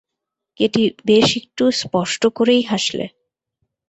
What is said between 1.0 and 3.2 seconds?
বেশ-একটু স্পষ্ট করেই হাসলে।